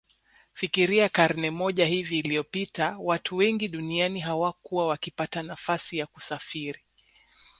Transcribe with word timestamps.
Fikiria 0.59 1.09
karne 1.17 1.51
moja 1.51 1.85
hivi 1.85 2.19
iliyopita 2.19 2.95
watu 2.99 3.35
wengi 3.35 3.67
duniani 3.67 4.19
hawakuwa 4.19 4.87
wakipata 4.87 5.43
nafasi 5.43 5.97
ya 5.97 6.07
kusafiri 6.07 6.79